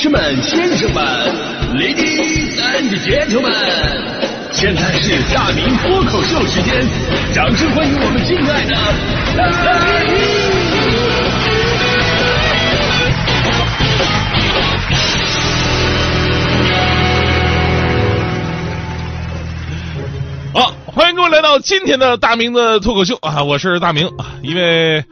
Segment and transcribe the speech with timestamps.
[0.00, 1.04] 士们、先生们、
[1.74, 3.52] ladies and gentlemen，
[4.50, 6.86] 现在是大明脱口秀时间，
[7.34, 8.72] 掌声欢迎我们敬爱的
[9.36, 9.44] 大
[10.06, 10.14] 明！
[20.54, 23.44] 好，欢迎各位来到今天的大明的脱口秀啊！
[23.44, 25.04] 我是大明啊，因为。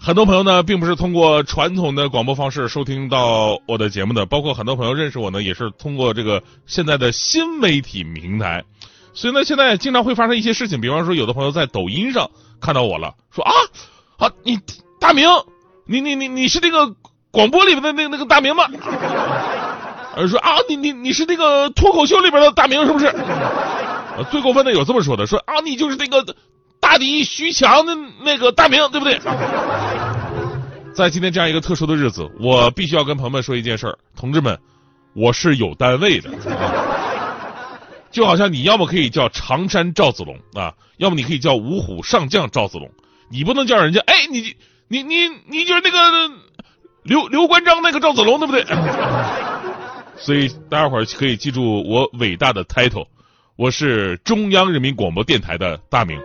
[0.00, 8.64] 很多朋友呢，并不是通过传统的广播方式收听到我的节目的，包括很多朋友认识我呢，也是通过这个现在的新媒体平台。
[9.12, 13.52] 所以呢，现在经常会发生一些事情，比方说，有的朋友在抖音上看到我了，说啊
[14.18, 14.58] 啊，你
[15.00, 15.28] 大明，
[15.84, 16.94] 你你你你是那个
[17.32, 18.66] 广播里面的那那个大明吗？
[20.14, 23.12] 呃，说啊，你你你是那个脱口秀里边的大明是不是？
[24.30, 26.24] 最过分的有这么说的，说啊，你就是那个。
[26.80, 29.20] 大敌徐强的那个大明，对不对？
[30.94, 34.58] 在今天这样一个特殊的日子，我必须要跟朋友们说一件事儿，同志们，
[35.14, 36.30] 我是有单位的，
[38.10, 42.90] 就好像你要么可以叫常山赵子龙啊，要么你可以叫五虎上将赵子龙，
[43.30, 44.56] 你不能叫人家哎，你
[44.88, 46.34] 你你你就是那个
[47.04, 48.64] 刘刘关张那个赵子龙，对不对？
[50.18, 53.06] 所以大家伙儿可以记住我伟大的 title，
[53.54, 56.20] 我是中央人民广播电台的大名。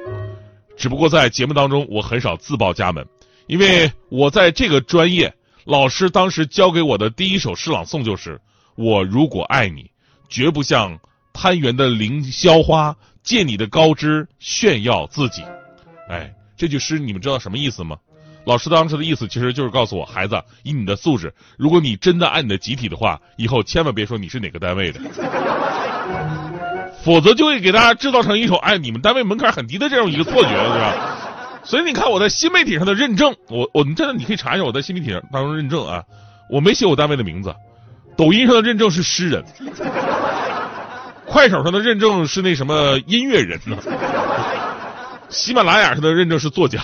[0.75, 3.05] 只不过在节目当中，我很少自报家门，
[3.47, 5.33] 因为我在这个专业，
[5.65, 8.39] 老师当时教给我的第一首诗朗诵就是
[8.75, 9.91] “我如果爱你，
[10.29, 10.99] 绝不像
[11.33, 15.43] 攀援的凌霄花，借你的高枝炫耀自己。”
[16.09, 17.97] 哎，这句诗你们知道什么意思吗？
[18.45, 24.99] 老师当时的意思其实就是告诉我，孩子，以你的素质，如果你真的爱你的集体的话，以后千万别说你是哪个单位的。
[27.03, 31.22] 否则就会给大家制造成一种哎，你们单位门槛很低的这样一个错觉，对吧？
[31.63, 36.03] 所以你看我在新媒体上的认证，我我们真的你可以查一下我在新媒体上当中认证啊，
[36.49, 37.55] 我没写我单位的名字。
[38.15, 39.43] 抖音上的认证是诗人，
[41.25, 43.77] 快手上的认证是那什么音乐人呢？
[45.29, 46.79] 喜马拉雅上的认证是作家。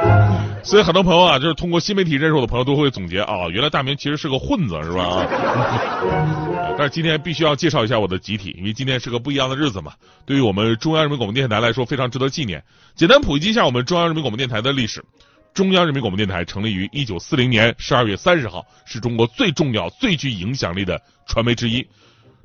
[0.62, 5.04] 所以很多朋友啊，就是通过新媒体认识我的朋友都会总结啊，原来大明其实是个混子，是吧？
[5.04, 9.92] 啊 但是今天必须要介绍一下我的集体，因为今天是个不一样的日子嘛。
[10.26, 12.62] 对于我们中央人民广播电台来说，非常值得纪念。
[12.94, 15.02] 简单普及一下我们中央人民广播电台的历史：
[15.54, 21.86] 中央人民广播电台成立于一九四零年十二月三十号，是中国最重要、最具影响力的传媒之一。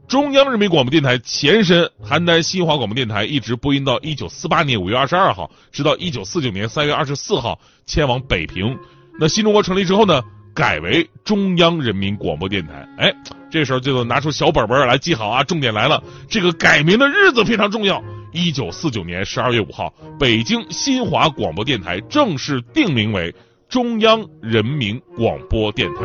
[0.08, 8.78] 中央人民广播电台前身邯郸新华广播电台一直播音到一九四八年五月二十二号，直到一九四九年三月二十四号迁往北平。
[9.20, 10.22] 那新中国成立之后呢，
[10.54, 12.88] 改为中央人民广播电台。
[13.00, 13.12] 哎，
[13.50, 18.04] 这时候就拿出小本本来记好啊，重点来了，这个改名的日子非常重要。
[18.32, 23.34] 一九四九年十二月五号，北京新华广播电台正式定名为
[23.68, 26.02] 中央人民广播电台。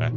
[0.00, 0.10] 哎，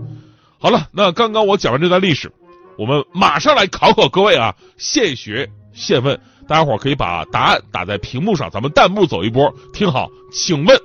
[0.58, 2.32] 好了，那刚刚我讲完这段历史。
[2.78, 9.54] 我们马上来考考各位啊，现学现问，大家伙可以把答案打在屏幕上，咱们弹幕走一波。
[9.74, 10.80] 听好，请问，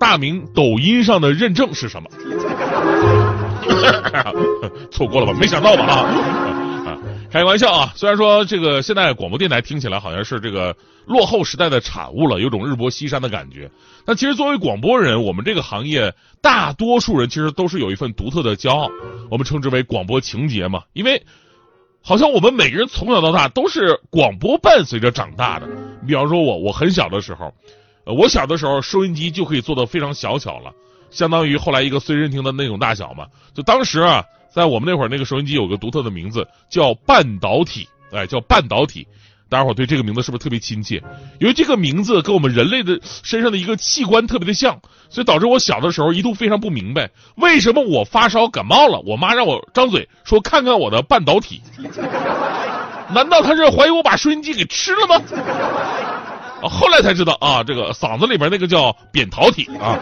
[0.00, 2.08] 大明抖音上的认证是什么？
[4.90, 5.34] 错过了吧？
[5.38, 5.84] 没想到吧？
[5.84, 6.67] 啊！
[7.30, 7.92] 开个玩笑啊！
[7.94, 10.74] 虽然说这个现在广播电台听起来好像是这个
[11.04, 13.70] 落后时代的产物了，有种日薄西山的感觉。
[14.06, 18.90] 但其实作为广播人，我们这个行业大多数人其实都是有一份独特的骄傲，
[19.30, 20.84] 我们称之为广播情节嘛。
[20.94, 21.22] 因为
[22.02, 25.68] 好像我们每个人从小到大都是广播伴随着长大的。
[26.06, 27.52] 比方说我，我很小的时候，
[28.06, 30.72] 我小的时候收音机就可以做到非常小巧了，
[31.10, 33.26] 相当于后来一个随身听的那种大小嘛。
[33.52, 34.24] 就当时啊。
[34.50, 39.06] 在我们那会儿，那个收音机有个独特的名字，叫半导体，哎，叫半导体。
[39.50, 41.02] 大家伙对这个名字是不是特别亲切？
[41.40, 44.78] 因为这个名字跟我们人类的身上的一个器官特别的像，
[45.08, 51.62] 所以导致我小的时候一度非常不明白，为什么我发烧感冒了，我妈让我张嘴说看看我的半导体，
[53.14, 55.22] 难道她是怀疑我把收音机给吃了吗？
[56.60, 59.98] 后来才知道啊，这个嗓子里边那个叫扁桃体啊。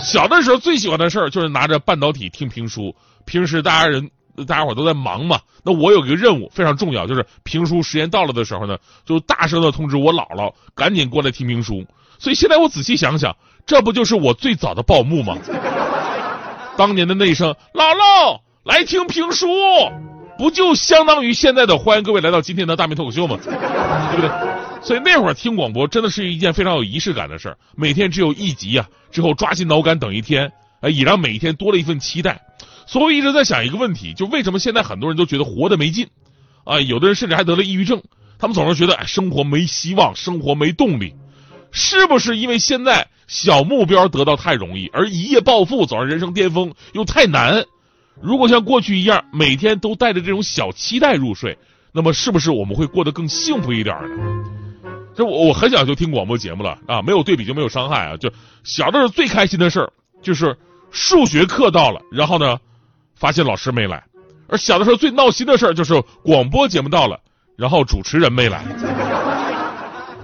[0.00, 2.94] 小的时候最喜欢的事儿就是拿着半导体听评书。
[3.24, 4.10] 平时大家人，
[4.46, 5.40] 大家伙都在忙嘛。
[5.62, 11.86] 那我有一个任务非常重要，就是评书时间到了的时候呢，就大声的通知我姥姥赶紧过来听评书。
[12.18, 13.36] 所以现在我仔细想想，
[13.66, 15.36] 这不就是我最早的报幕吗？
[16.76, 19.46] 当年的那一声“姥姥来听评书”，
[20.36, 23.38] 不就相当于现在的欢迎各位来到今天的大明脱口秀吗？
[23.44, 24.30] 对不对？
[24.82, 27.56] 所以那会儿听广播真的是一件非常有仪式感的事儿。
[27.76, 32.40] 每天只有一集啊，之后抓心挠肝等一天，哎，也让每一天多了一份期待。
[32.86, 36.08] 所以我一直在想一个问题，就为什么现在很多人都觉得活得没劲，
[36.64, 38.02] 啊，有的人甚至还得了抑郁症，
[38.38, 41.14] 他们总是觉得哎，生活没希望，生活没动力。
[41.72, 47.64] 是不是因为现在小目标得到太容易，而一夜暴富走上人生巅峰又太难？
[48.22, 51.58] 如果像过去一样，每天都带着这种小期待入睡，
[51.90, 54.44] 那么是不是我们会过得更幸福一点呢？
[55.16, 58.16] 这我我很小就听广播节目了啊，没有对比就没有伤害啊。
[58.16, 58.32] 就
[58.62, 59.92] 小的时候最开心的事儿
[60.22, 60.56] 就是
[60.90, 62.58] 数学课到了，然后呢，
[63.14, 63.98] 发现老师没来；
[64.48, 67.18] 而小的时候最闹心的事儿就是广播节目到了，
[67.56, 68.62] 然后主持人没来。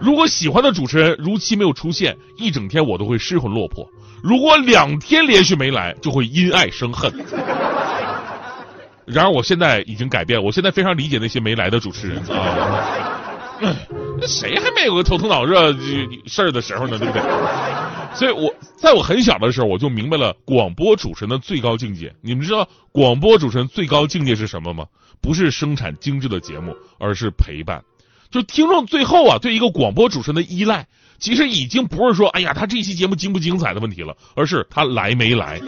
[0.00, 3.84] 如果喜欢的主持人如期没有出现，一整天我都会失魂落魄；
[4.22, 7.12] 如果两天连续没来，就会因爱生恨。
[9.04, 13.19] 然而我现在已经改变，我现在非常理解那些没来的主持人啊。
[13.60, 15.72] 那谁还没有个头疼脑热
[16.26, 16.98] 事儿的时候呢？
[16.98, 17.22] 对不对？
[18.14, 22.12] 所以我在我很小的时候，我就明白了广播主持人的最高境界。
[22.22, 24.86] 你们知道广播主持人最高境界是什么吗？
[25.20, 27.82] 不是生产精致的节目，而是陪伴。
[28.30, 30.86] 就听众最后啊，对一个广播主持人的依赖，
[31.18, 35.60] 其实已经不是说哎呀他这期节目精不精彩的问题了，而是他来没来。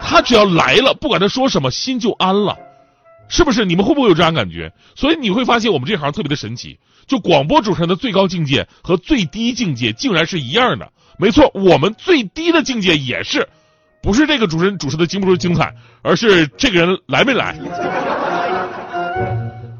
[0.00, 2.56] 他只要来了，不管他说什么，心就安了。
[3.28, 4.72] 是不是你们会不会有这样感觉？
[4.94, 10.92] 所以你会发现我们这行特别的神奇，就广播主持人的最高境界和最低境界竟然是一样的。
[11.18, 13.48] 没错，我们最低的境界也是，
[14.02, 17.58] 不是这个主持人主持的精不精彩，而是这个人来没来。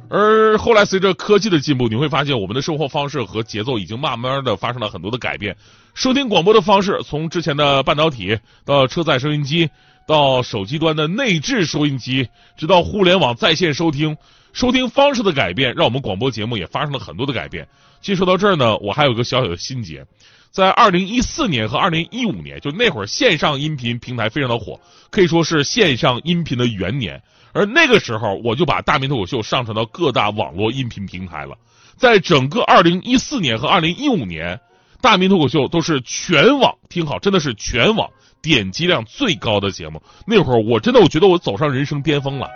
[0.09, 5.57] 而后来随着科技的进步，你会发现我们的生活方式和节奏已经慢慢的发生了很多的改变。
[5.95, 9.69] 收听广播的方式从之前的半导体到车载收音机。
[10.07, 14.17] 到手机端的内置收音机，直到互联网在线收听，
[14.53, 17.67] 收听方式的改变，让我们广播节目也发生了很多的改变。
[18.01, 20.07] 其实说到这儿呢，我还有个小小的心结，
[20.53, 24.81] 在二零一四年和二零一五年，就那会儿线上音频平台非常的火，
[25.11, 27.21] 可以说是线上音频的元年。
[27.53, 31.57] 而那个时候，我就把大明脱口秀上传到各大网络音频平台了。
[31.97, 34.61] 在整个二零一四年和二零一五年，
[35.01, 38.09] 大明脱口秀都是全网听好，真的是全网。
[38.47, 42.49] 点击量最高的节目，那会儿我真的我觉得我走上人生巅峰了。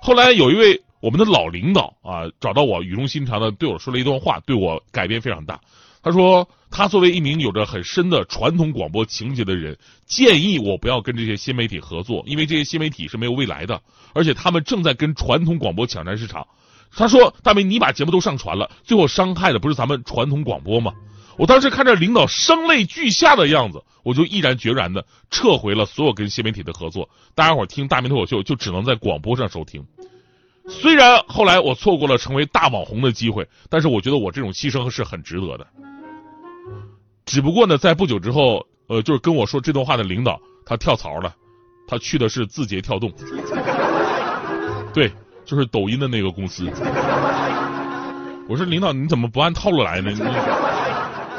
[0.00, 5.60] 后来有一位我们的老领导啊，找到我，语重心长的对我说了一段话，对我改变非常大。
[6.02, 13.78] 他说，他作为一名有着很深的传统广播情节的人，建议我不要跟这些新媒体合作，因为这些新媒体是没有未来的，
[14.14, 16.46] 而且他们正在跟传统广播抢占市场。
[16.92, 20.92] 他说，大明，你把节目都上传了，最后伤害的不是咱们传统广播吗？
[21.38, 27.08] 我当时看着领导声泪俱下的样子，我就毅然决然的撤回了所有跟新媒体的合作。
[27.34, 29.84] 大家伙听大明脱口秀就只能在广播上收听。
[30.68, 35.66] 虽然后来我错过了成为大网红的机会，但是我觉得我这种牺牲是很值得的。
[37.24, 41.34] 只不过呢，在不久之后，呃，就是跟我说这段话的领导他跳槽了，
[41.86, 43.12] 他去的是字节跳动，
[44.92, 45.12] 对，
[45.44, 46.68] 就是抖音的那个公司。
[48.48, 50.10] 我说领导你怎么不按套路来呢？
[50.10, 50.18] 你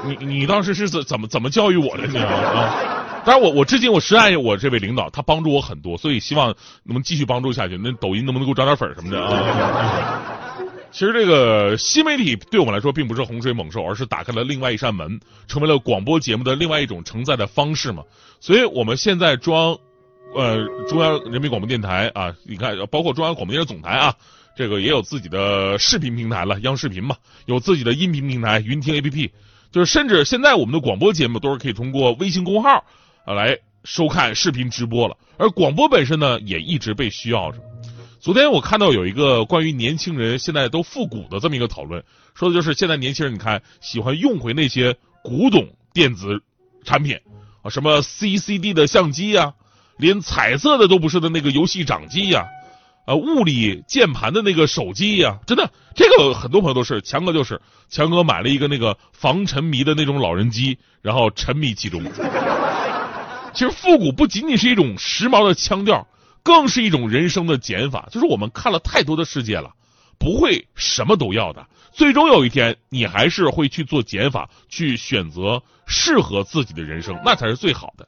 [0.05, 3.03] 你你当时是怎怎么怎么教育我的你啊？
[3.25, 6.55] 当然我我至今我深爱我这位领导，他帮助我很多，所以希望能
[6.87, 7.77] 不能继续帮助下去。
[7.77, 10.21] 那抖音能不能给我涨点粉什么的啊？
[10.93, 18.01] 其实这个新媒体对我们来说并不是洪水猛兽，而是打开了另外一扇门，成为了广播节目的另外一种承载的方式嘛。
[18.39, 19.77] 所以我们现在装
[20.33, 24.15] 呃中央人民广播电台啊，你看包括中央广播电视总台啊，
[24.55, 29.31] 这个也有自己的视频平台了，央视频嘛，有自己的音频平台云听 A P P。
[29.71, 32.85] 就是甚至现在我们的广播节目都是可以通过微信公号
[33.25, 37.59] 啊来收看视频直播了，而广播本身呢也一直被需要着。
[38.19, 42.03] 昨天我看到有一个关于年轻人现在都复古的这么一个讨论，
[42.33, 46.41] 说的就是现在年轻人你看喜欢用回那些古董电子
[46.83, 47.17] 产品
[47.61, 49.53] 啊，什么 CCD 的相机呀，
[49.97, 52.47] 连彩色的都不是的那个游戏掌机呀。
[53.05, 57.01] 呃，物理键盘的那个手机呀，真的，这个很多朋友都是。
[57.01, 62.03] 强哥就是，强哥买了一个那个防沉迷的那种老人机，然后沉迷其中。
[63.51, 66.07] 其实复古不仅仅是一种时髦的腔调，
[66.43, 68.07] 更是一种人生的减法。
[68.11, 69.71] 就是我们看了太多的世界了，
[70.19, 71.65] 不会什么都要的。
[71.91, 78.07] 最终有一天，你还是会去做减法，去选择适合自己的人生，那才是最好的。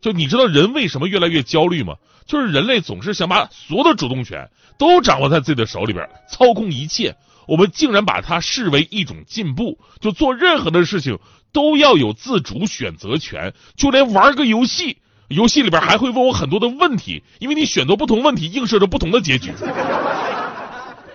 [0.00, 1.94] 就你知道人为什么越来越焦虑吗？
[2.26, 7.16] 就是人类总是想把所有的主动权都掌握在自己的手里边，操控一切。
[7.48, 11.18] 我们竟然把它视为一种进步，就做任何的事情
[11.52, 19.52] 都要有自主选择权，就连玩个游戏，游戏里边还会问我很多的问题，因为你选择不同问题，映射着不同的结局。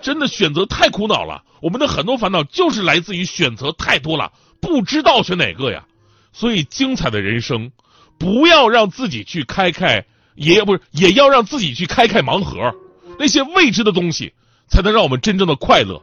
[0.02, 5.86] 真的选择太苦恼了，我们的很多烦恼就是来自于选择太多了，不知道选哪个呀。
[6.32, 7.70] 所以精彩的人生。
[8.16, 12.72] 不要让自己去开开，也不是也要让自己去开开盲盒，
[13.18, 14.32] 那些未知的东西
[14.68, 16.00] 才能让我们真正的快乐。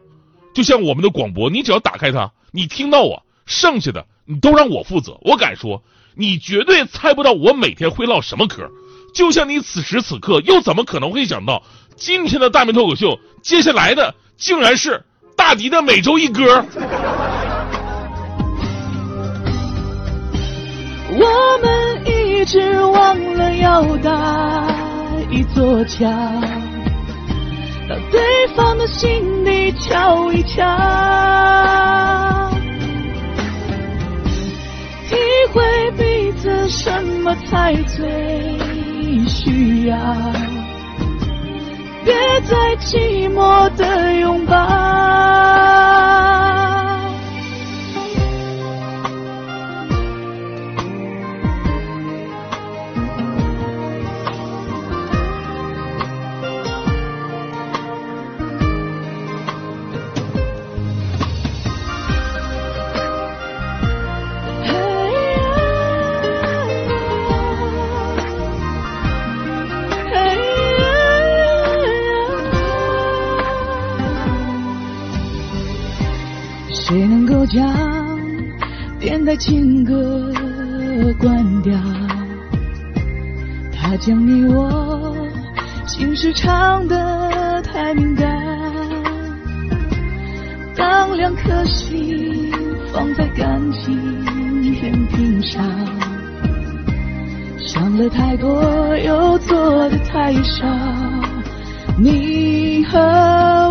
[0.54, 5.18] 就像我们的广播，你只要打开它，你听到我，剩下的你都让我负责。
[5.22, 5.84] 我敢说，
[6.16, 8.70] 你绝对猜不到我每天会唠什么嗑。
[9.14, 11.64] 就像你此时此刻，又怎么可能会想到
[11.96, 15.04] 今天的大明脱口秀，接下来的竟然是
[15.36, 16.66] 大迪的每周一歌？
[21.14, 24.66] 我们一直忘了要搭
[25.30, 26.10] 一座桥，
[28.12, 30.66] 对方的心底瞧一瞧，
[35.10, 35.16] 体
[35.54, 38.08] 会彼此什么才最
[39.28, 39.98] 需要，
[42.04, 45.71] 别再寂寞的拥抱。
[77.52, 78.18] 将
[78.98, 80.32] 电台情歌
[81.20, 81.74] 关掉？
[83.74, 85.14] 他将你我
[85.86, 88.26] 心事唱得太敏感。
[90.78, 92.50] 当两颗心
[92.94, 94.00] 放在感情
[94.74, 95.62] 天平上，
[97.60, 100.66] 想了太多又做的太少，
[101.98, 102.98] 你和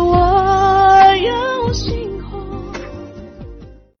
[0.05, 0.21] 我。